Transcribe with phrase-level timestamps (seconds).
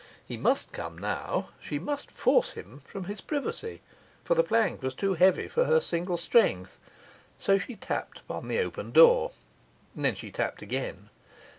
[0.25, 3.81] He must come now, she must force him from his privacy,
[4.23, 6.79] for the plank was too heavy for her single strength;
[7.37, 9.29] so she tapped upon the open door.
[9.95, 11.11] Then she tapped again.